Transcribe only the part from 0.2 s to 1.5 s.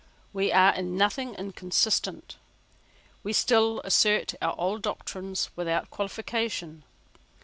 We are in nothing